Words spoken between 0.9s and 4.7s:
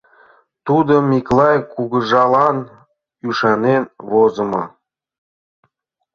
Миклай кугыжалан ӱшанен возымо.